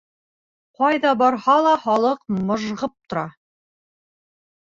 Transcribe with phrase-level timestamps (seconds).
[0.79, 3.27] Ҡайҙа барһа ла, халыҡ мыжғып тора.